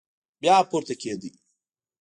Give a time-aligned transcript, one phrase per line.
[0.41, 1.29] بيا پورته کېده.